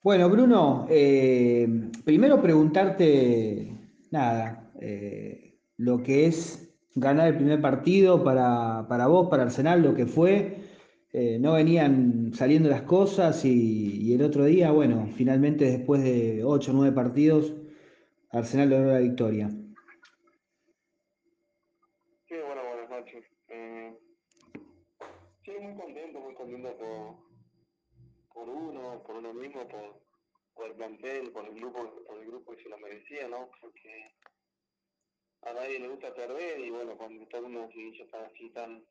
[0.00, 1.66] Bueno, Bruno, eh,
[2.04, 3.72] primero preguntarte,
[4.12, 9.94] nada, eh, lo que es ganar el primer partido para, para vos, para Arsenal, lo
[9.94, 10.62] que fue.
[11.12, 16.44] Eh, no venían saliendo las cosas y, y el otro día, bueno, finalmente después de
[16.44, 17.52] ocho o nueve partidos,
[18.30, 19.48] Arsenal logró la victoria.
[22.28, 23.24] Sí, bueno, buenas noches.
[25.44, 27.27] Sí, muy contento, muy contento por,
[28.38, 29.66] por uno, por uno mismo,
[30.54, 33.50] por, el plantel, por el grupo, por el grupo que se lo merecía, ¿no?
[33.60, 34.14] Porque
[35.42, 38.86] a nadie le gusta perder y bueno, cuando está una seguidilla tan así tan,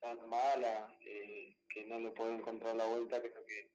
[0.00, 3.70] tan mala, eh, que no le puede encontrar la vuelta, creo que,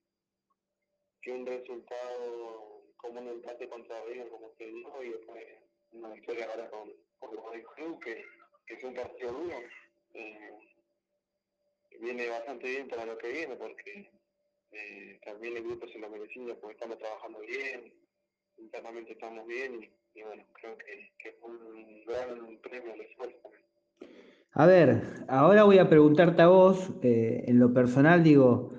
[1.21, 5.43] que un resultado como un empate contra River, como se dijo, y después
[5.91, 8.25] una victoria ahora con, con el Club, que,
[8.67, 9.59] que es un partido duro,
[10.13, 10.59] eh,
[11.99, 14.18] viene bastante bien para lo que viene, porque
[14.71, 17.93] eh, también el grupo se lo merecía, porque estamos trabajando bien,
[18.57, 23.37] internamente estamos bien, y, bueno, creo que, que fue un gran premio al esfuerzo.
[24.53, 28.73] A ver, ahora voy a preguntarte a vos, eh, en lo personal, digo,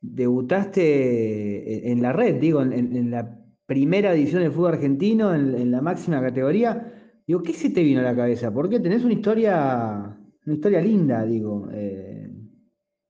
[0.00, 5.70] debutaste en la red, digo, en, en la primera edición del fútbol argentino, en, en,
[5.70, 6.92] la máxima categoría.
[7.26, 8.52] Digo, ¿qué se te vino a la cabeza?
[8.52, 12.30] Porque tenés una historia, una historia linda, digo, eh,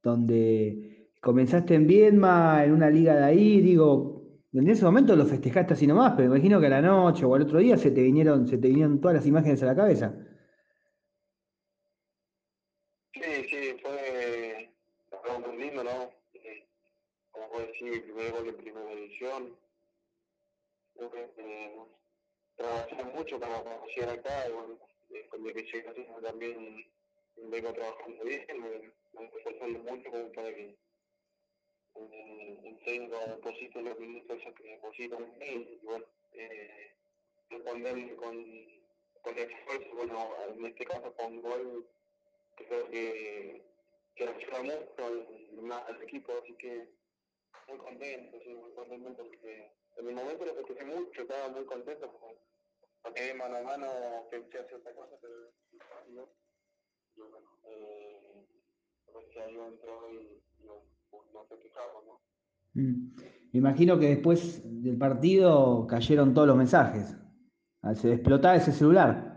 [0.03, 0.84] donde
[1.25, 4.23] comenzaste en Viedma, en una liga de ahí, digo,
[4.53, 7.43] en ese momento lo festejaste así nomás, pero imagino que a la noche o al
[7.43, 10.15] otro día se te vinieron, se te vinieron todas las imágenes a la cabeza.
[13.15, 14.71] Sí, sí, fue
[15.25, 16.11] algo muy lindo, ¿no?
[16.35, 16.69] Eh,
[17.31, 19.57] como puedo decir, el primer gol en primera edición.
[20.95, 21.71] Creo que eh,
[23.17, 23.63] mucho para,
[23.97, 26.85] llegar acá, y bueno, eh, que llegué también
[27.37, 30.77] vengo trabajando bien, me, me esforzando mucho como para que
[31.97, 36.95] eh, el técnico deposite los minutos esos que depositan en mí, y bueno, eh,
[37.51, 38.37] responder con,
[39.23, 41.87] con esfuerzo, bueno, en este caso con gol
[42.57, 43.63] creo que,
[44.15, 46.89] que ayuda mucho al equipo, así que
[47.69, 52.11] muy contento, sí, muy contento porque en el momento lo festejé mucho, estaba muy contento
[52.11, 52.39] porque,
[53.03, 55.35] porque mano a mano pensé otra cosa, pero
[56.09, 56.29] no.
[57.17, 58.47] Y bueno, eh,
[59.13, 60.11] pues ahí entró
[60.65, 60.83] no,
[61.33, 62.15] no festejamos, ¿no?
[62.15, 62.64] Mm.
[62.75, 67.17] Me imagino que después del partido cayeron todos los mensajes.
[67.95, 69.35] Se explotaba ese celular.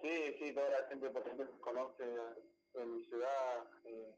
[0.00, 0.08] Sí,
[0.38, 2.04] sí, toda la gente, por ejemplo, conoce
[2.74, 4.14] en mi ciudad, eh,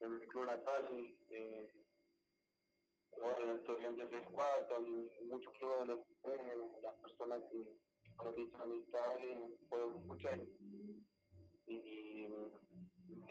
[0.00, 0.84] en mi club natal,
[1.30, 1.70] eh,
[3.18, 4.80] bueno, estudiantes de cuarto,
[5.28, 7.64] muchos eh, las personas que
[8.16, 10.38] conocen amistades, fueron muchas
[11.66, 12.26] y, y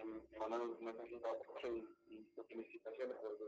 [0.05, 3.45] me mandaron un mensaje de apoyo y, y felicitaciones porque,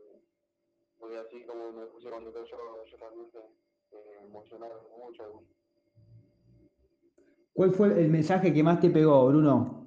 [1.00, 5.44] porque así como me puse contento yo, yo también se eh, emocionaron mucho.
[7.54, 9.84] ¿Cuál fue el mensaje que más te pegó, Bruno?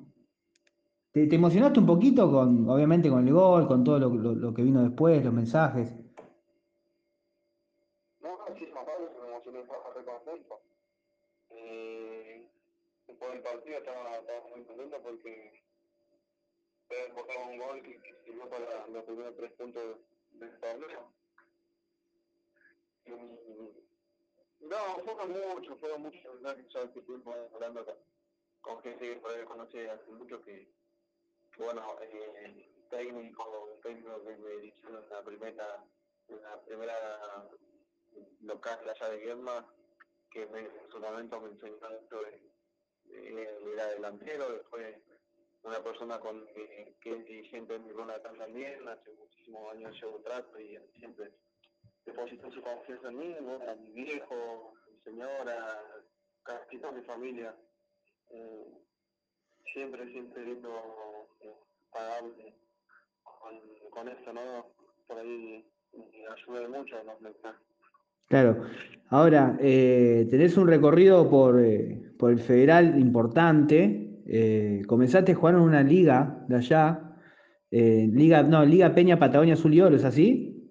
[1.12, 4.54] ¿Te, te emocionaste un poquito con, obviamente, con el gol, con todo lo, lo, lo
[4.54, 5.92] que vino después, los mensajes?
[8.20, 10.60] No, sí, más vale que me emocioné, estaba re contento.
[11.50, 12.46] Eh,
[13.08, 15.65] después del partido estaba, estaba muy contento porque
[16.90, 19.98] había enfocado un gol que, que sirvió para los primeros tres puntos
[20.32, 21.12] del torneo.
[24.60, 27.94] No, fueron muchos, fueron muchos ya que estuvimos hablando con,
[28.60, 30.68] con gente que por ahí conoce hace mucho que,
[31.52, 35.84] que bueno, eh, técnico, técnico que me hicieron la primera,
[36.28, 37.48] la primera
[38.40, 39.66] local allá de Guerma,
[40.30, 42.42] que me, en su momento me enseñó mucho de,
[43.04, 44.96] de, era delantero, después
[45.66, 50.20] una persona con que, que es dirigente en mi natal también, hace muchísimos años llevo
[50.20, 51.32] trato y siempre
[52.04, 55.82] depositó su confianza en mí, bueno, a mi viejo, mi señora,
[56.44, 57.54] casi toda mi familia.
[58.30, 58.64] Eh,
[59.72, 60.70] siempre, siempre lindo
[61.40, 61.54] eh,
[61.92, 62.54] pagarle
[63.22, 63.54] con,
[63.90, 64.66] con esto, ¿no?
[65.06, 67.60] Por ahí me ayuda mucho los mensajes.
[68.28, 68.66] Claro.
[69.10, 74.05] Ahora, eh, tenés un recorrido por, eh, por el federal importante.
[74.28, 77.02] Eh, comenzaste a jugar en una liga de allá.
[77.70, 80.70] eh, liga, no, Liga Peña Patagonia Azul y Oro, ¿es así?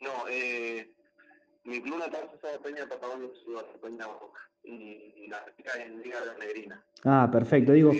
[0.00, 0.90] No, eh,
[1.64, 6.00] mi club natal se llama Peña Patagonia Ciudad, Peña Boca, y, y la chica en
[6.02, 6.84] Liga de la Negrina.
[7.04, 7.72] Ah, perfecto.
[7.72, 7.92] Digo,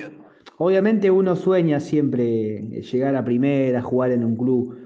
[0.58, 4.78] obviamente uno sueña siempre llegar a primera, jugar en un club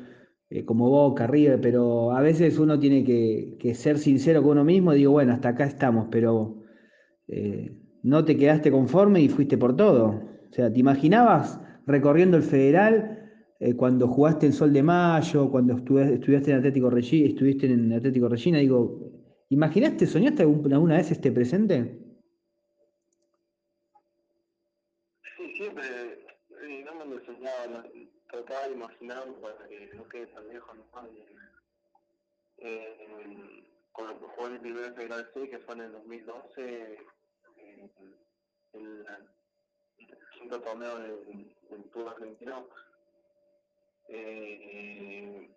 [0.50, 4.64] eh, como Boca, River, pero a veces uno tiene que, que ser sincero con uno
[4.64, 4.93] mismo.
[4.93, 6.62] Digo, bueno, hasta acá estamos, pero
[7.28, 10.22] eh, no te quedaste conforme y fuiste por todo.
[10.50, 15.74] O sea, ¿te imaginabas recorriendo el federal eh, cuando jugaste en Sol de Mayo, cuando
[15.74, 19.10] estudiaste, en Atlético Regina, estuviste en Atlético Regina, digo,
[19.48, 21.98] ¿imaginaste, soñaste alguna vez este presente?
[25.36, 25.84] Sí, siempre,
[26.84, 27.84] no me lo soñaba,
[28.30, 30.84] trataba de imaginar para que no quede tan lejos, ¿no?
[32.58, 36.98] Eh, con lo que el primer Federal C, que fue en el 2012,
[38.72, 39.06] el,
[40.38, 42.66] quinto torneo del, del Tour Argentino,
[44.08, 45.48] eh,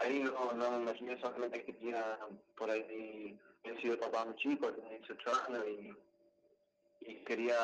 [0.00, 2.18] ahí no, no me imaginé solamente que tenía
[2.56, 7.56] por ahí, he sido papá muy chico, tenía 18 años y, y quería...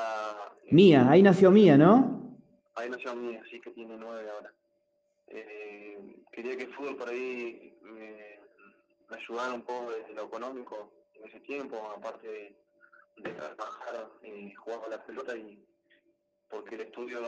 [0.70, 2.38] Mía, ahí nació Mía, ¿no?
[2.74, 4.52] Ahí nació Mía, sí que tiene nueve ahora.
[5.28, 8.38] Eh, quería que el fútbol por ahí me,
[9.08, 12.54] me ayudara un poco desde lo económico en ese tiempo, aparte
[13.16, 14.10] de, trabajar
[14.56, 15.64] jugar con la pelota y
[16.48, 17.20] porque el estudio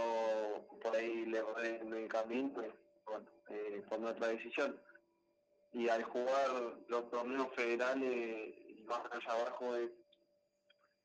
[0.82, 2.62] por ahí le en el camino,
[3.04, 4.80] bueno, eh, tomé otra decisión.
[5.72, 6.50] Y al jugar
[6.88, 9.90] los torneos federales y más allá abajo es,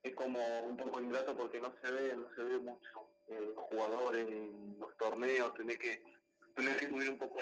[0.03, 3.65] es como un poco ingrato porque no se ve, no se ve mucho eh, los
[3.65, 6.03] jugadores en los torneos, tenés que,
[6.55, 7.39] tenés que subir un poco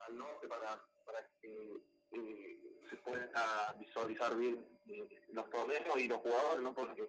[0.00, 1.80] al norte para, para que
[2.12, 2.61] eh,
[3.04, 6.74] pueda visualizar bien eh, los torneos y los jugadores, ¿no?
[6.74, 7.08] Porque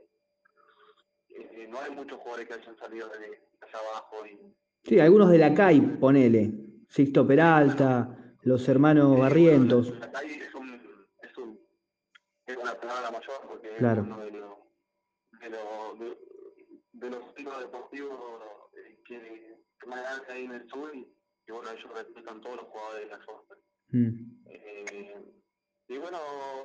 [1.29, 3.25] eh, no hay muchos jugadores que hayan salido de
[3.61, 4.25] allá abajo.
[4.25, 6.51] Y, sí, algunos de la CAI, ponele.
[6.89, 9.97] Sixto Peralta, los hermanos Barrientos.
[9.99, 10.73] la CAI es, un,
[11.21, 11.59] es, un,
[12.45, 14.01] es una palabra mayor porque claro.
[14.01, 14.57] es uno de los,
[15.39, 16.17] de los, de,
[16.93, 18.19] de los tipos deportivos
[18.73, 20.99] eh, que, que más hay en el sur y,
[21.47, 23.43] y bueno, ellos representan todos los jugadores de la zona.
[23.89, 24.45] Mm.
[24.45, 25.42] Eh,
[25.87, 26.19] y bueno,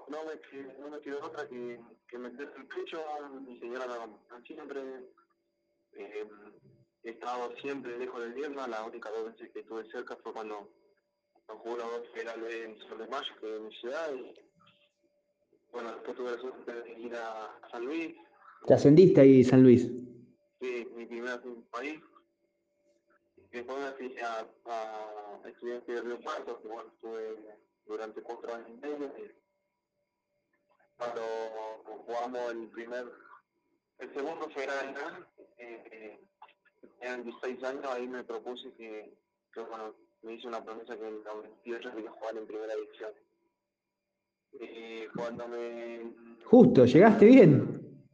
[0.08, 3.02] no me, no me quedó otra que, que meter el pecho,
[3.40, 4.80] mi señora me siempre.
[5.92, 6.28] Eh,
[7.04, 10.68] he estado siempre lejos del Vierna, la única dos veces que estuve cerca fue cuando,
[11.46, 14.34] cuando jugué la dos final en Sol de Mayo, que es mi ciudad, y
[15.72, 18.16] bueno, después tuve la suerte de ir a San Luis.
[18.66, 19.90] ¿Te ascendiste ahí San Luis?
[20.60, 22.00] Sí, mi primera país.
[23.50, 27.36] Después me fui a, a estudiar en Río Cuarto, que bueno, estuve
[27.88, 29.10] durante cuatro años y medio.
[30.98, 31.22] Cuando
[32.06, 33.06] jugamos el primer,
[33.98, 34.66] el segundo fue
[35.58, 36.20] eh,
[37.00, 39.16] en 16 años, ahí me propuse que,
[39.52, 43.12] que, bueno, me hice una promesa que en el 98 quería jugar en primera división.
[44.52, 46.12] Y cuando me...
[46.44, 48.04] Justo, llegaste bien.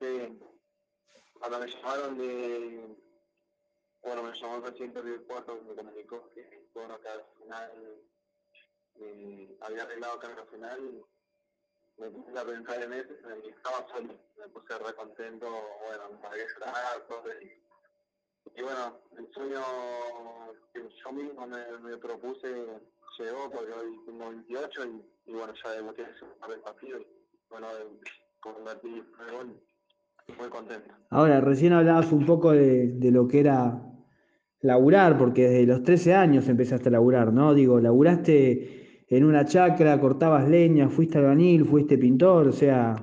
[0.00, 0.38] Sí.
[1.34, 2.96] Cuando me llamaron de...
[4.02, 7.72] Bueno, me llamó el presidente del cuarto, me comunicó que, bueno, que al final
[9.00, 11.04] eh, había arreglado carga final,
[11.98, 13.12] me puse a pensar en eso,
[13.44, 15.46] y estaba solo, me puse re contento,
[15.86, 16.44] bueno, me pagué
[17.08, 17.22] todo,
[18.54, 19.60] y, bueno, el sueño
[20.72, 22.66] que yo mismo me, me propuse
[23.18, 27.02] llegó porque hoy tengo 28 y, y bueno, ya debuté hace un par de partidos
[27.02, 27.06] y
[27.50, 27.66] bueno,
[28.40, 29.60] convertí el gol,
[30.38, 30.94] muy contento.
[31.10, 33.82] Ahora, recién hablabas un poco de, de lo que era
[34.60, 37.54] laburar, porque desde los 13 años empezaste a laburar, ¿no?
[37.54, 42.96] Digo, laburaste en una chacra, cortabas leña, fuiste albañil, fuiste pintor, o sea,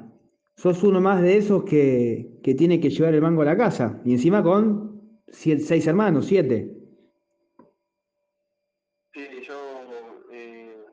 [0.56, 4.02] sos uno más de esos que, que tiene que llevar el mango a la casa.
[4.04, 6.70] Y encima con seis hermanos, siete.
[9.14, 9.56] Sí, yo
[10.32, 10.86] eh,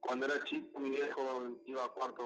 [0.00, 1.22] cuando era chico, mi viejo
[1.66, 2.22] iba a cuarto,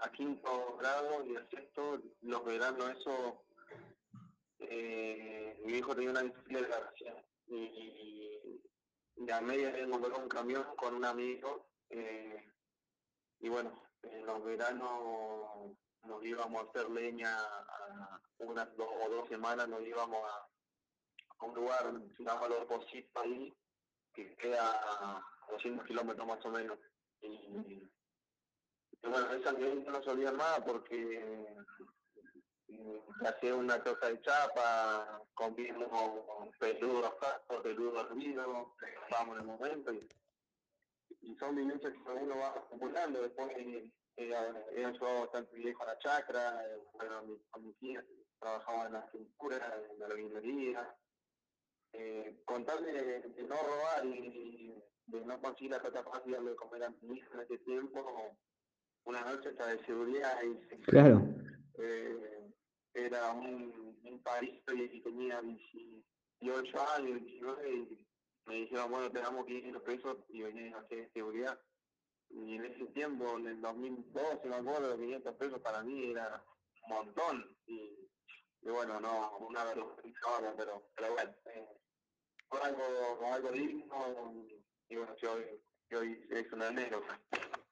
[0.00, 3.42] a quinto grado y a sexto, los veranos eso,
[4.60, 6.92] eh, mi viejo tenía una bicicleta
[7.48, 8.60] y y
[9.32, 12.52] a media había encontrado un camión con un amigo eh,
[13.40, 19.28] y bueno, en los veranos nos íbamos a hacer leña a unas dos o dos
[19.28, 23.54] semanas, nos íbamos a, un lugar, se llama Los ahí,
[24.14, 26.78] que queda a 200 kilómetros más o menos.
[27.20, 27.90] Y, y
[29.02, 31.56] bueno, esa no se olvida más porque
[33.24, 36.24] hacía una cosa de chapa, comimos
[36.58, 38.68] peludos cascos, peludos hervidos,
[39.04, 40.08] estábamos en el momento y,
[41.22, 43.22] y son vivencias que uno va acumulando.
[43.22, 44.34] Después eh, he
[44.84, 48.04] ayudado bastante bien con la chacra, eh, bueno, mi, con mi tía
[48.40, 49.56] trabajaba en la cintura,
[49.90, 50.94] en la albañilería.
[51.92, 54.74] Eh, contarle de, de, no robar y
[55.06, 58.36] de no conseguir la plata fácil de comer a mi hija en ese tiempo,
[59.04, 61.22] una noche está de seguridad y claro.
[61.78, 62.35] Eh,
[62.96, 68.06] era un, un país y tenía 18 años, 19, y
[68.46, 71.60] me dijeron, bueno, te damos 500 pesos y venía a hacer seguridad.
[72.30, 76.42] Y en ese tiempo, en el 2012, me acuerdo, los 500 pesos para mí era
[76.84, 77.56] un montón.
[77.66, 78.08] Y,
[78.62, 81.68] bueno, no, una vergüenza ahora, pero, pero bueno, eh,
[82.48, 82.82] fue algo,
[83.32, 84.34] algo digno
[84.88, 85.38] y bueno, yo,
[85.90, 87.02] yo es un enero.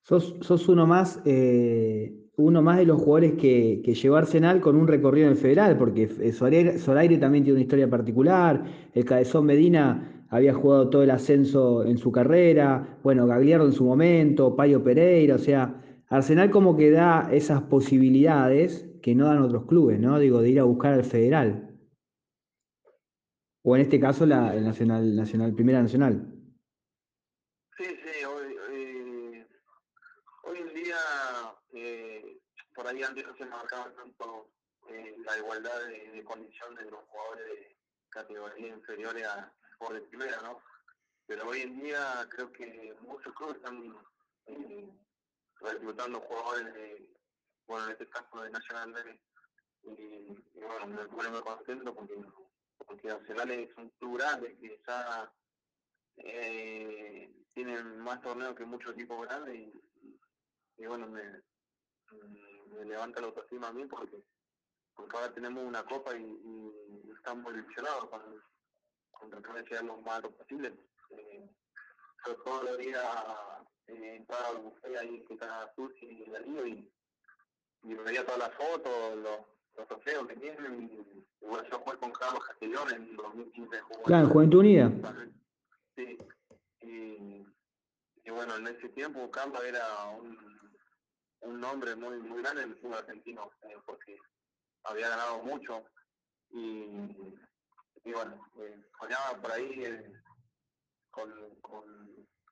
[0.04, 4.86] Sos, uno más, eh, uno más de los jugadores que, que llevó Arsenal con un
[4.86, 10.26] recorrido en el federal, porque eh, Solaire, también tiene una historia particular, el Cabezón Medina
[10.28, 15.36] había jugado todo el ascenso en su carrera, bueno, Gagliardo en su momento, Payo Pereira,
[15.36, 20.18] o sea, Arsenal como que da esas posibilidades que no dan otros clubes, ¿no?
[20.18, 21.74] Digo, de ir a buscar al federal.
[23.62, 26.30] O en este caso la Nacional, Primera Nacional.
[27.78, 29.46] Sí, sí, hoy, eh,
[30.44, 30.96] hoy en día
[31.72, 32.38] eh,
[32.74, 34.50] por ahí antes no se marcaba tanto
[34.88, 37.76] eh, la igualdad de, condición de los jugadores de
[38.10, 40.60] categoría inferiores a jugadores de primera, ¿no?
[41.26, 43.96] Pero hoy en día creo que muchos clubes están
[45.60, 47.10] reclutando jugadores de,
[47.66, 49.20] bueno, en este caso de Nacional B,
[49.84, 52.14] y, bueno, me pone muy contento porque,
[52.86, 55.32] porque Arsenal es un club grande que ya
[56.16, 60.18] eh, tienen más torneos que muchos equipos grandes y,
[60.78, 61.42] y bueno, me,
[62.74, 64.22] me levanta la autoestima a mí porque,
[64.94, 68.20] porque ahora tenemos una copa y, y estamos ilusionados con,
[69.10, 70.74] con tratar de ser lo más alto posible.
[71.10, 71.48] Eh,
[72.26, 73.04] yo todos los días
[73.86, 76.92] eh, entraba al buffet ahí que está Susi y Darío y,
[77.82, 79.40] y veía todas las fotos, los,
[79.76, 80.90] los trofeos que tienen.
[80.90, 83.82] Y, bueno, yo jugué con Carlos Castellón en 2015.
[84.04, 84.90] Claro, Juventud Unida.
[85.96, 86.18] Sí.
[86.80, 87.46] Y,
[88.24, 90.53] y bueno, en ese tiempo Carlos era un,
[91.44, 94.18] un nombre muy muy grande en el fútbol argentino, eh, porque
[94.84, 95.84] había ganado mucho
[96.50, 96.86] y,
[98.04, 100.12] y bueno, eh, soñaba por ahí eh,
[101.10, 101.84] con, con,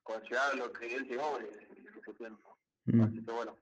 [0.02, 1.46] con llegar a lo que él llegó en,
[1.98, 2.56] ese tiempo.
[2.86, 3.00] Mm.
[3.02, 3.56] Así que bueno,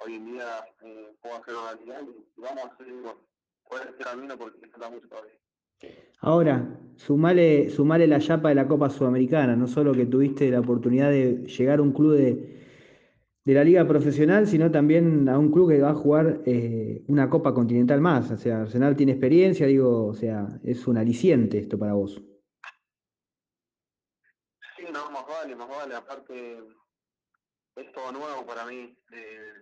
[0.00, 3.20] hoy en día eh, puedo hacer realidad y vamos a hacer, bueno,
[3.68, 5.34] puede ser camino porque falta mucho todavía.
[6.20, 6.66] Ahora,
[6.96, 11.46] sumale, sumale la chapa de la Copa Sudamericana, no solo que tuviste la oportunidad de
[11.46, 12.65] llegar a un club de,
[13.46, 17.30] de la liga profesional, sino también a un club que va a jugar eh, una
[17.30, 18.28] Copa Continental más.
[18.32, 22.20] O sea, Arsenal tiene experiencia, digo, o sea, es un aliciente esto para vos.
[24.76, 25.94] Sí, no, más vale, más vale.
[25.94, 26.58] Aparte,
[27.76, 28.98] es todo nuevo para mí.
[29.12, 29.52] Eh,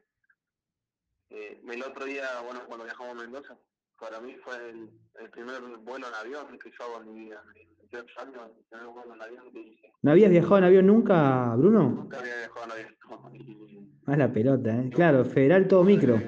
[1.29, 3.59] eh, el otro día, bueno, cuando viajamos a Mendoza,
[4.01, 4.89] para mí fue el,
[5.21, 7.45] el primer vuelo en avión que yo hago en mi vida.
[7.95, 9.93] 18 años, el primer vuelo en avión que hice.
[10.03, 11.83] ¿No habías viajado en avión nunca, Bruno?
[11.91, 12.95] Nunca había viajado en avión.
[13.35, 14.91] Y, Más la pelota, ¿eh?
[14.91, 16.21] Claro, federal todo micro.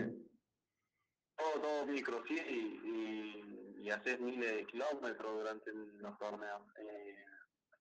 [1.36, 6.62] todo, todo micro, sí, y, y, y haces miles de kilómetros durante los torneos.
[6.78, 7.14] Eh,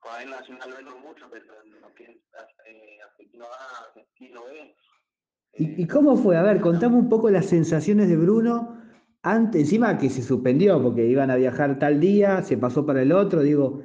[0.01, 2.09] por ahí Nacional no mucho, pero en lo que es
[2.67, 4.75] eh, Argentino A, Argentino B.
[5.53, 6.37] ¿Y, ¿Y cómo fue?
[6.37, 8.81] A ver, contame un poco las sensaciones de Bruno
[9.25, 13.11] antes, encima que se suspendió porque iban a viajar tal día, se pasó para el
[13.11, 13.83] otro, digo,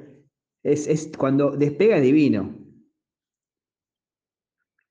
[0.61, 2.55] es, es cuando despega es divino.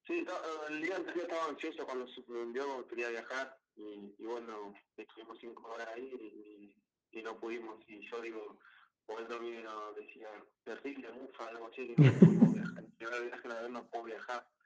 [0.05, 0.25] Sí,
[0.71, 5.87] el día anterior estaba ansioso cuando se suspendió, quería viajar y, bueno, estuvimos cinco horas
[5.95, 6.75] ahí
[7.13, 7.77] y, no pudimos.
[7.87, 8.59] Y yo digo,
[9.07, 10.29] por eso no decía,
[10.65, 13.71] terrible, mufa, algo así, que no puedo viajar.
[13.71, 14.45] No puedo viajar.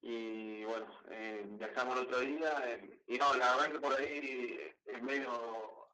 [0.00, 4.58] Y bueno, eh, viajamos el otro día eh, y no, la verdad que por ahí
[4.86, 5.88] es medio,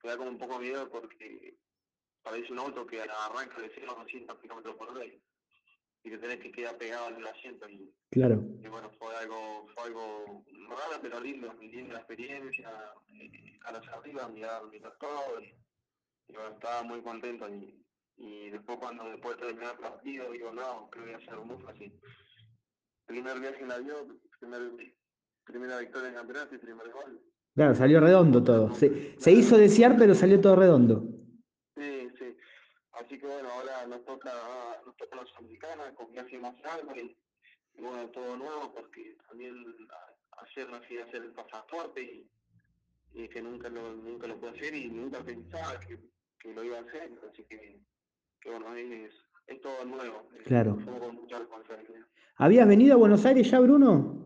[0.00, 1.56] te da como un poco miedo porque
[2.22, 5.20] parece un auto que arranca de 0 a 200 kilómetros por hora y,
[6.02, 8.42] te tenés que quedar pegado el asiento y, Claro.
[8.62, 12.70] y bueno, fue algo, fue algo raro pero lindo, linda la experiencia,
[13.08, 15.54] eh, caras arriba, mirar, mirar todo y,
[16.28, 17.84] y bueno, estaba muy contento y,
[18.16, 21.38] y después cuando después de terminar el partido digo, no, creo que voy a ser
[21.38, 22.00] muy fácil.
[23.08, 24.60] Primer viaje en avión, primer,
[25.44, 27.20] primera victoria en campeonato y primer gol.
[27.54, 28.74] Claro, salió redondo todo.
[28.74, 31.02] Se, se hizo desear, pero salió todo redondo.
[31.74, 32.36] Sí, sí.
[32.92, 34.30] Así que bueno, ahora nos toca,
[34.84, 37.16] nos toca la Sudamericana con viaje más largo y,
[37.76, 39.54] y, bueno, todo nuevo porque también
[40.42, 42.30] ayer me fui a hacer el pasaporte y,
[43.14, 45.98] y que nunca lo, nunca lo pude hacer y nunca pensaba que,
[46.38, 47.80] que lo iba a hacer, así que,
[48.40, 49.14] que bueno, es,
[49.48, 50.28] es todo nuevo.
[50.44, 50.76] Claro.
[50.84, 52.06] Fue con mucha responsabilidad.
[52.36, 54.24] ¿Habías venido a Buenos Aires ya, Bruno?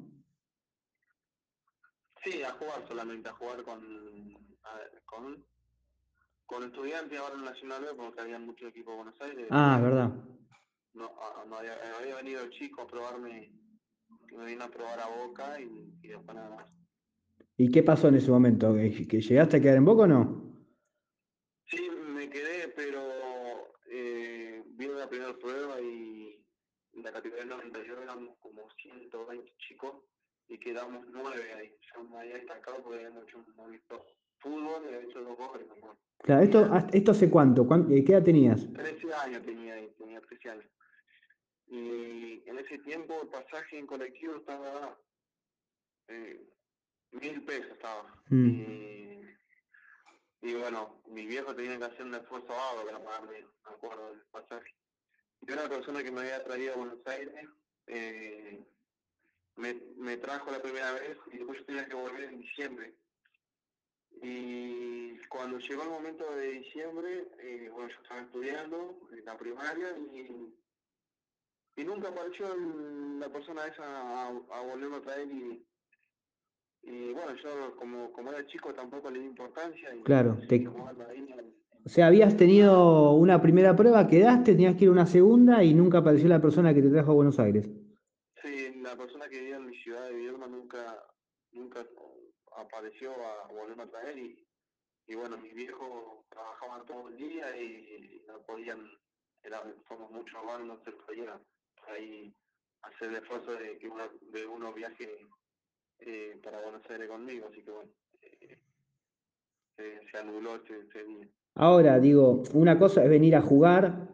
[2.24, 3.82] Sí, a jugar solamente, a jugar con,
[4.64, 5.44] a con,
[6.46, 9.46] con estudiantes ahora en Nacional B, porque había muchos equipos de Buenos Aires.
[9.50, 10.10] Ah, verdad.
[10.94, 13.50] No, a- no había, había venido el chico a probarme,
[14.28, 16.66] que me vino a probar a Boca y, y después nada más.
[17.56, 18.74] ¿Y qué pasó en ese momento?
[18.74, 20.52] ¿Que que llegaste a quedar en Boca o no?
[21.66, 23.00] Sí, me quedé, pero
[23.90, 26.42] eh, vino la primera prueba y
[26.94, 29.94] en la categoría 92 éramos como 120 chicos
[30.48, 31.76] y quedamos nueve ahí.
[31.94, 34.06] Yo me había destacado porque habíamos hecho un movimiento
[34.38, 35.66] fútbol he hecho dos goles.
[35.68, 35.98] ¿no?
[36.18, 37.68] Claro, esto, ¿esto hace cuánto?
[37.88, 38.72] ¿Qué edad tenías?
[38.72, 40.66] 13 años tenía ahí, tenía 13 años.
[41.66, 44.98] Y en ese tiempo el pasaje en colectivo estaba
[46.08, 46.48] eh,
[47.12, 48.14] mil pesos estaba.
[48.30, 48.48] Mm.
[48.48, 49.20] Y,
[50.42, 54.22] y, bueno, mis viejos tenían que hacer un esfuerzo algo para pagarme, me acuerdo del
[54.32, 54.74] pasaje.
[55.46, 57.48] Y una persona que me había traído a Buenos Aires
[57.86, 58.64] eh,
[59.56, 62.94] me, me trajo la primera vez y después yo tenía que volver en diciembre.
[64.22, 69.96] Y cuando llegó el momento de diciembre, eh, bueno, yo estaba estudiando en la primaria
[69.98, 70.54] y,
[71.76, 72.54] y nunca apareció
[73.18, 75.66] la persona esa a, a volverme a traer y,
[76.82, 79.94] y bueno, yo como, como era chico tampoco le di importancia.
[79.94, 80.56] Y, claro, te...
[80.56, 81.52] ahí,
[81.84, 85.74] o sea, habías tenido una primera prueba, quedaste, tenías que ir a una segunda y
[85.74, 87.68] nunca apareció la persona que te trajo a Buenos Aires.
[88.40, 91.04] Sí, la persona que vivía en mi ciudad de Villalba nunca,
[91.52, 91.84] nunca
[92.56, 94.46] apareció a volverme a traer y,
[95.06, 98.88] y bueno, mis viejos trabajaban todo el día y no podían,
[99.42, 101.40] era, somos muchos hermanos, no se podía
[101.88, 102.32] ahí
[102.82, 105.26] hacer el esfuerzo de que uno, de uno viaje
[105.98, 108.58] eh, para Buenos Aires conmigo, así que bueno, eh,
[110.10, 111.28] se, anuló ese día.
[111.54, 114.08] Ahora, digo, una cosa es venir a jugar,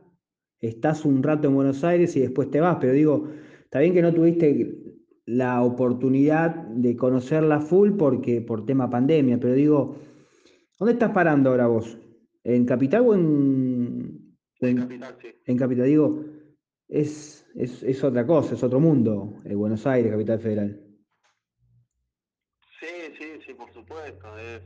[0.61, 3.28] estás un rato en Buenos Aires y después te vas, pero digo,
[3.62, 4.76] está bien que no tuviste
[5.26, 9.97] la oportunidad de conocerla full porque por tema pandemia, pero digo,
[10.78, 11.99] ¿dónde estás parando ahora vos?
[12.42, 15.16] ¿En Capital o en, en, Capital?
[15.21, 15.28] Sí.
[15.47, 16.25] En Capital, digo,
[16.88, 20.80] es, es, es otra cosa, es otro mundo, el Buenos Aires, Capital Federal.
[22.80, 22.87] Sí,
[23.18, 24.38] sí, sí, por supuesto.
[24.38, 24.62] Es,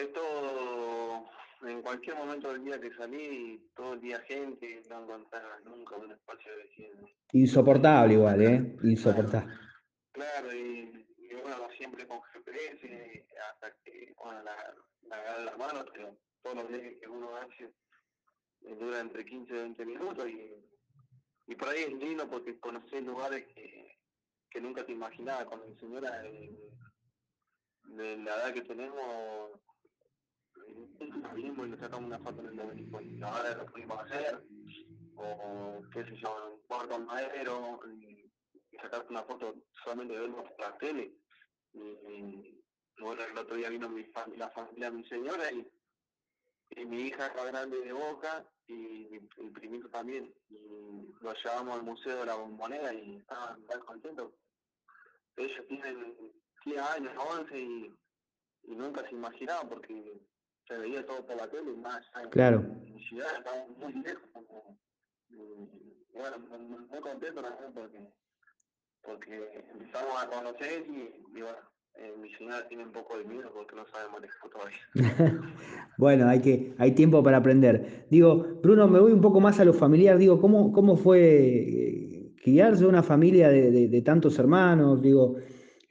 [0.00, 1.28] es todo,
[1.62, 6.12] en cualquier momento del día que salí, todo el día gente, no encontrás nunca un
[6.12, 7.08] espacio de vecino.
[7.32, 8.76] Insoportable igual, ¿eh?
[8.82, 9.52] Insoportable.
[10.12, 15.56] Claro, claro y, y, bueno, siempre con GPS, hasta que, bueno, la, la agarra la
[15.56, 17.64] mano, pero todos los días que uno hace
[18.62, 20.54] eh, dura entre 15 y 20 minutos y,
[21.46, 23.98] y por ahí es lindo porque conoces lugares que,
[24.50, 26.56] que nunca te imaginabas con mi señora de,
[27.84, 29.60] de la edad que tenemos
[31.64, 34.42] y nos sacamos una foto en el obelisco y ahora lo pudimos hacer
[35.16, 38.30] o qué sé yo, un cuarto madero y,
[39.08, 41.12] una foto solamente de verlo por la tele.
[42.98, 45.66] Bueno el otro día vino mi la familia de mi señora y,
[46.76, 50.32] y mi hija era grande de boca y mi, mi primito también.
[50.48, 54.32] Y lo llevamos al museo de la bombonera y estaban tan contentos.
[55.36, 56.16] Ellos tienen
[56.64, 57.94] 10 años, 11 y,
[58.64, 60.20] y nunca se imaginaban porque
[60.70, 62.60] se veía todo por la tele y más claro.
[62.60, 64.22] en mi ciudad estaba muy lejos.
[64.32, 64.78] Como,
[65.28, 65.36] y,
[66.14, 67.98] bueno, muy, muy contento también porque,
[69.02, 71.58] porque empezamos a conocer y, y bueno,
[71.96, 75.44] eh, mi señora tiene un poco de miedo porque no sabe manejar todavía.
[75.98, 78.06] bueno, hay que, hay tiempo para aprender.
[78.08, 82.86] Digo, Bruno, me voy un poco más a lo familiar, digo, ¿cómo, cómo fue criarse
[82.86, 85.02] una familia de, de, de tantos hermanos?
[85.02, 85.36] Digo,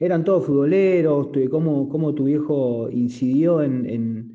[0.00, 4.29] eran todos futboleros, ¿cómo, cómo tu viejo incidió en, en,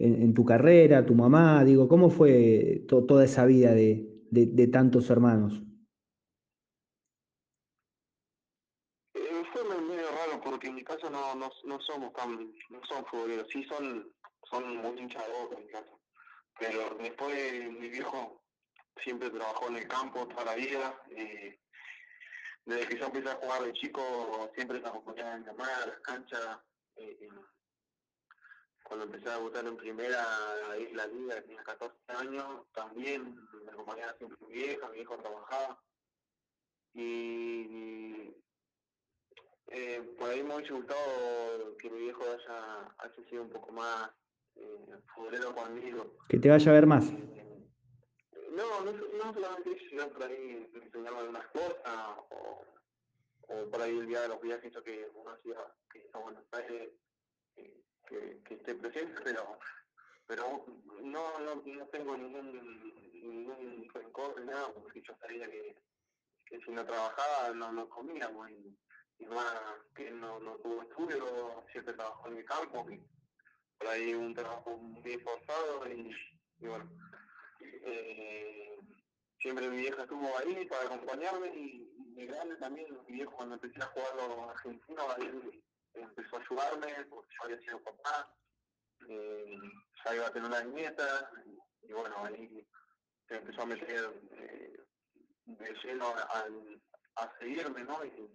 [0.00, 1.64] en, tu carrera, tu mamá?
[1.64, 5.62] Digo, ¿cómo fue to, toda esa vida de, tantos hermanos?
[9.14, 13.46] Eh, fue medio raro porque en mi casa no, no, somos tan, no son futboleros,
[13.52, 14.10] sí son,
[14.50, 15.90] son muy hinchas de boca en mi casa.
[16.58, 18.42] Pero después mi viejo
[19.02, 21.02] siempre trabajó en el campo toda la vida.
[21.10, 21.58] Eh,
[22.64, 26.00] desde que yo empecé a jugar de chico, siempre me acompañaba mi mamá a las
[26.00, 26.58] canchas.
[26.96, 27.28] Eh,
[28.90, 30.26] cuando empecé a debutar en primera,
[30.68, 35.80] ahí la liga, tenía 14 años, también me acompañaba siempre mi vieja, mi viejo trabajaba.
[36.92, 38.34] Y
[39.68, 44.10] eh, por ahí me hubiese gustado que mi viejo haya, haya sido un poco más
[44.56, 46.16] eh, futbolero conmigo.
[46.28, 47.04] Que te vaya a ver más.
[47.10, 47.68] Eh,
[48.50, 52.64] no, no, no solamente eso, sino por ahí enseñarme algunas cosas, o,
[53.50, 55.54] o por ahí el día de los viajes que uno hacía,
[55.92, 56.90] que está Buenos Aires,
[57.54, 59.58] que, que, esté presente, pero
[60.26, 60.64] pero
[61.02, 65.76] no, no, no tengo ningún, ningún rencor nada, porque yo sabía que,
[66.46, 68.78] que si no trabajaba no, no comíamos, y,
[69.18, 69.56] y más
[69.92, 72.86] que no, no tuvo estudio, siempre trabajó en el campo,
[73.78, 76.14] por ahí un trabajo muy esforzado, y,
[76.60, 76.88] y bueno,
[77.60, 78.78] eh,
[79.40, 83.82] siempre mi vieja estuvo ahí para acompañarme y, de grande también mi viejo cuando empecé
[83.82, 85.62] a jugar los argentinos ahí
[85.94, 88.34] empezó a ayudarme porque yo había sido papá
[89.08, 89.58] eh,
[90.04, 91.30] ya iba a tener una nieta
[91.82, 92.66] y bueno ahí
[93.28, 94.80] se empezó a meter eh,
[95.46, 96.46] de lleno a,
[97.16, 98.04] a, seguirme ¿no?
[98.04, 98.30] y,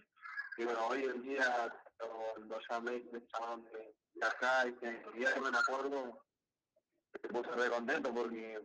[0.58, 1.74] y, bueno hoy en día
[2.48, 6.20] lo llamé me llamaban de, acá, este, ya me acuerdo,
[7.24, 8.60] me puse re contento porque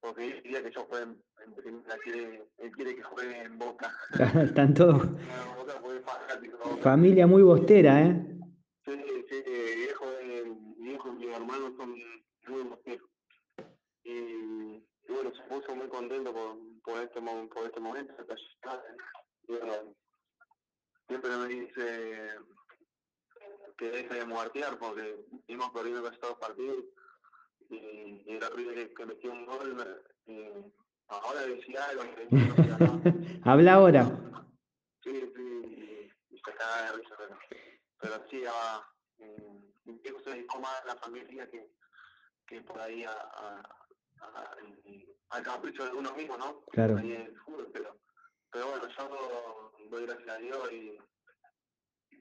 [0.00, 3.58] porque él quería que yo juegue en, en primera, quiere, él quiere que juegue en
[3.58, 3.92] Boca.
[4.44, 5.02] Están todos.
[6.82, 8.38] Familia muy bostera, ¿eh?
[8.84, 8.92] Sí,
[9.28, 9.42] sí,
[9.76, 10.44] viejo, eh,
[10.78, 11.90] mi hijo y mi hermano son
[12.46, 13.08] muy bosteros.
[14.04, 18.14] Y, y bueno, se puso muy contento por, por, este, por este momento.
[18.22, 18.36] ¿eh?
[19.48, 19.94] Y bueno,
[21.08, 22.38] siempre me dice
[23.76, 26.84] que deje de muertear porque hemos perdido casi todos los partidos
[27.68, 30.72] y, y la primera que, que metió un gol, eh,
[31.08, 33.00] ahora decía algo, y nada.
[33.44, 34.04] Habla ahora.
[35.02, 35.42] Sí, sí,
[36.30, 37.38] y, y se caga de risa, pero,
[38.00, 38.82] pero sí, a,
[39.18, 41.70] eh, mi viejo se dedicó más a la familia que,
[42.46, 43.60] que por ahí a, a,
[44.20, 46.62] a- y- al capricho de uno mismo, ¿no?
[46.72, 46.96] Claro.
[46.96, 47.96] Ahí en el fútbol, pero,
[48.50, 50.98] pero bueno, yo doy gracias a Dios y,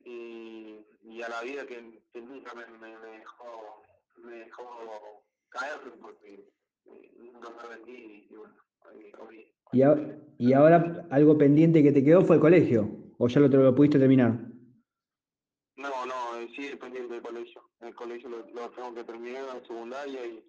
[0.06, 3.84] y, y a la vida que, que nunca me, me, me dejó
[4.18, 6.50] me dejó caer porque
[6.86, 8.54] eh, nunca me rendí y, bueno,
[8.86, 12.90] hoy, hoy, Y, a- y ahora algo pendiente que te quedó fue el colegio.
[13.18, 14.40] ¿O ya lo, lo pudiste terminar?
[15.76, 17.62] No, no, eh, sí, dependiendo del colegio.
[17.82, 20.44] El colegio lo, lo tengo que terminar en secundaria y,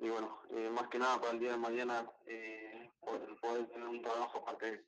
[0.00, 3.86] y bueno, eh, más que nada para el día de mañana eh, poder, poder tener
[3.88, 4.84] un trabajo aparte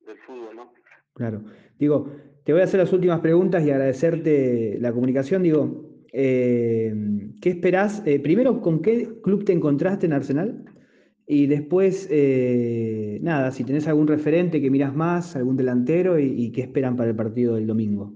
[0.00, 0.72] del fútbol, ¿no?
[1.14, 1.42] Claro.
[1.78, 2.08] Digo,
[2.44, 5.42] te voy a hacer las últimas preguntas y agradecerte la comunicación.
[5.42, 6.94] Digo, eh,
[7.40, 8.02] ¿qué esperás?
[8.06, 10.64] Eh, primero, ¿con qué club te encontraste en Arsenal?
[11.26, 16.52] Y después, eh, nada, si tenés algún referente que mirás más, algún delantero y, y
[16.52, 18.12] qué esperan para el partido del domingo.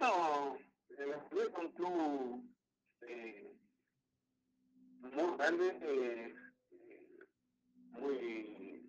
[0.00, 0.56] No,
[0.90, 2.42] eh, es un club
[3.08, 3.52] eh,
[5.00, 6.34] muy grande, eh,
[7.92, 8.82] muy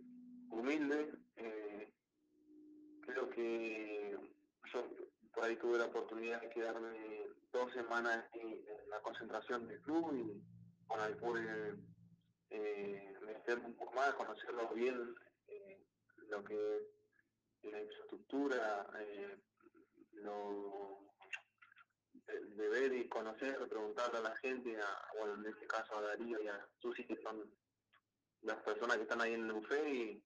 [0.49, 1.11] humilde.
[1.37, 1.87] eh,
[3.05, 4.17] creo que
[4.73, 4.87] yo
[5.33, 5.55] por ahí
[6.33, 11.75] oportunidad de quedarme dos semanas en, la concentración del club y ahí pude
[12.49, 15.15] eh, meterme un poco más, conocerlo bien,
[15.47, 15.83] eh,
[16.29, 16.77] lo que
[17.63, 19.37] es la infraestructura, eh,
[20.13, 20.99] lo
[22.27, 26.41] de ver y conocer, preguntarle a la gente, a, bueno, en este caso a Darío
[26.41, 27.51] y a Susi, que son
[28.41, 30.23] las personas que están ahí en el buffet, y,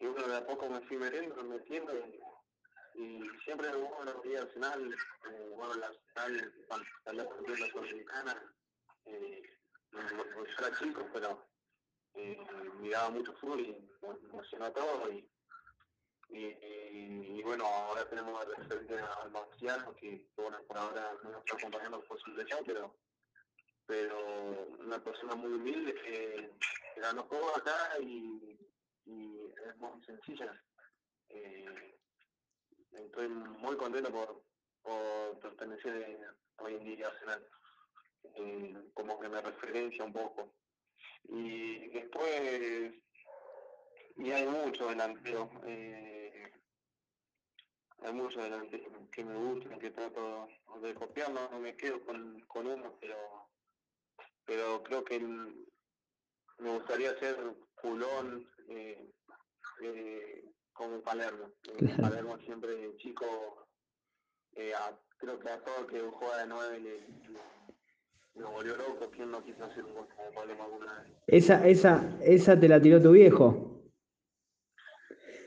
[0.00, 2.20] y bueno, de a poco me fui metiendo, metiendo, y,
[2.98, 7.24] y siempre hubo una vida Arsenal, eh, bueno, la Arsenal, cuando salió
[7.56, 8.54] la Sudamericana,
[9.06, 9.42] eh,
[9.92, 11.46] yo era chico, pero
[12.14, 12.38] eh,
[12.80, 15.28] miraba mucho fútbol y me emocionó todo, y
[16.30, 21.56] y, bueno, ahora tenemos de referente al Marciano, que bueno, por ahora no nos está
[21.56, 22.94] acompañando por su lesión, pero,
[23.86, 26.50] pero una persona muy humilde que,
[26.94, 28.58] que ganó todo acá y,
[29.06, 30.62] y es muy sencilla.
[31.30, 31.97] Eh,
[32.92, 34.42] estoy muy contento por,
[34.82, 36.18] por pertenecer
[36.58, 37.46] hoy en día a Arsenal,
[38.34, 40.54] eh, como que me referencia un poco.
[41.24, 42.94] Y después,
[44.16, 45.48] y hay muchos delanteros.
[45.66, 46.52] Eh,
[48.02, 50.48] hay muchos delanteros que me gustan, que trato
[50.82, 53.16] de copiar, no me quedo con, con uno, pero
[54.44, 55.66] pero creo que el-
[56.58, 57.36] me gustaría ser
[57.82, 59.10] culón eh,
[59.82, 60.44] eh,
[60.78, 61.50] como Palermo.
[62.00, 63.66] Palermo siempre chico,
[64.54, 68.76] eh, a- creo que a todo el que juega de nueve le, le- lo volvió
[68.76, 71.12] loco, ¿quién no quiso hacer un gol como Palermo alguna vez?
[71.26, 73.74] Esa, esa, esa te la tiró tu viejo.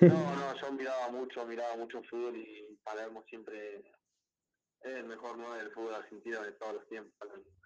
[0.01, 5.59] No, no, yo miraba mucho, miraba mucho fútbol y Palermo siempre es el mejor 9
[5.59, 7.13] del fútbol argentino de todos los tiempos.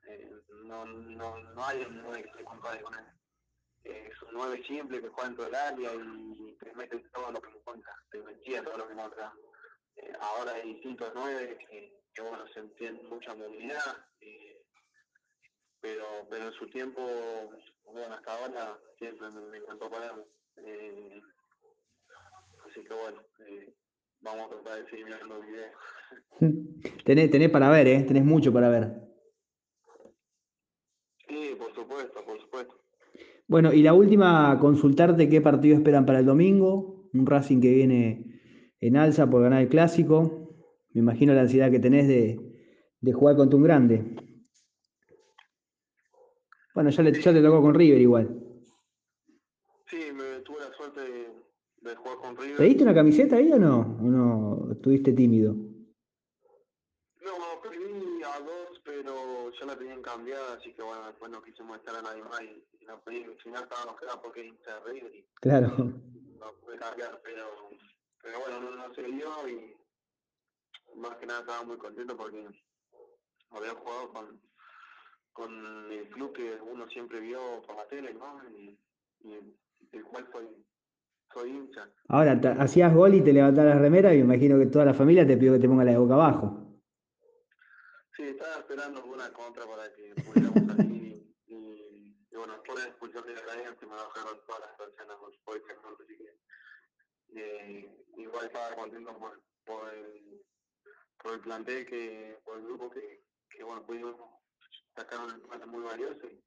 [0.08, 0.32] Eh,
[0.66, 3.06] no, no, no hay un 9 que se compare con él.
[3.86, 7.42] Eh, es un 9 simple que juega dentro del área y te mete todo lo
[7.42, 9.34] que encuentra, te metía todo lo que encuentra.
[9.96, 14.62] Eh, ahora hay distintos 9 que, que bueno, se tienen mucha movilidad, eh,
[15.80, 17.02] pero, pero en su tiempo,
[17.86, 20.26] bueno, hasta ahora siempre me, me encantó Palermo.
[20.58, 21.22] Eh,
[22.68, 23.74] así que bueno, eh,
[24.22, 25.76] vamos a tratar de seguir mirando videos.
[27.06, 28.04] Tenés, tenés para ver, ¿eh?
[28.08, 29.06] Tenés mucho para ver.
[31.28, 32.85] Sí, por supuesto, por supuesto.
[33.48, 37.10] Bueno, y la última, consultarte qué partido esperan para el domingo.
[37.14, 38.42] Un Racing que viene
[38.80, 40.50] en alza por ganar el clásico.
[40.94, 42.40] Me imagino la ansiedad que tenés de,
[43.02, 44.16] de jugar contra un grande.
[46.74, 48.42] Bueno, ya, le, ya te tocó con River igual.
[49.86, 52.58] Sí, me tuve la suerte de, de jugar con River.
[52.58, 53.98] ¿Pediste una camiseta ahí o no?
[54.02, 55.54] ¿O no estuviste tímido?
[55.54, 57.32] No,
[57.64, 59.14] pedí a dos, pero
[59.66, 62.64] ya la tenían cambiada, así que bueno, después no quise molestar a nadie más y,
[62.80, 63.24] y la pedí.
[63.24, 65.68] Al final estaba enojada porque era hincha de River y Claro.
[66.40, 67.70] no pude cambiar, pero,
[68.22, 69.76] pero bueno, no, no se dio y,
[70.96, 72.48] más que nada estaba muy contento porque
[73.52, 74.42] había jugado con,
[75.34, 78.42] con el club que uno siempre vio por la tele, ¿no?
[78.50, 78.80] Y,
[79.22, 79.56] y
[79.92, 80.48] el cual soy,
[81.34, 81.90] soy hincha.
[82.08, 85.26] Ahora, hacías gol y te levantabas la remera y me imagino que toda la familia
[85.28, 86.65] te pidió que te ponga la de boca abajo.
[88.16, 93.34] Sí, estaba esperando alguna contra para que pudiéramos salir y, bueno, de la expulsión de
[93.34, 96.36] la Granada se me bajaron todas las personas por por ese actor, así que
[97.36, 100.46] eh, igual estaba contento por, por, el,
[101.18, 104.16] por el plantel, que, por el grupo que, que bueno, pudimos
[104.96, 106.26] sacar un empate muy valioso.
[106.28, 106.42] Y,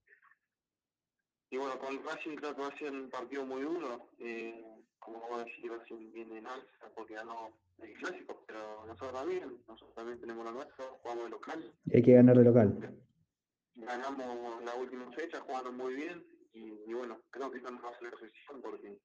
[1.51, 4.65] y bueno, con Racing creo que va a ser un partido muy duro, eh,
[4.99, 7.53] como vos decís, Racing viene en alza porque ganó
[7.83, 12.13] el clásico, pero nosotros también, nosotros también tenemos lo nuestro, jugamos de local Hay que
[12.15, 12.95] ganar de local.
[13.75, 17.91] ganamos la última fecha jugando muy bien y, y bueno, creo que esta nos va
[17.91, 18.99] a ser la decisión porque,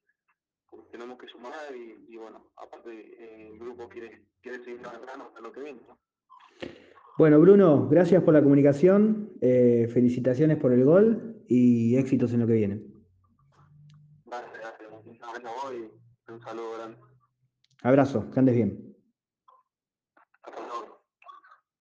[0.69, 5.25] porque tenemos que sumar y, y bueno, aparte eh, el grupo quiere, quiere seguir avanzando
[5.25, 5.81] hasta lo que viene.
[5.87, 5.97] ¿no?
[7.17, 12.47] Bueno, Bruno, gracias por la comunicación, eh, felicitaciones por el gol y éxitos en lo
[12.47, 12.81] que viene.
[14.25, 14.91] Gracias, gracias,
[16.27, 16.97] un saludo grande.
[17.83, 18.92] Abrazo, que andes bien.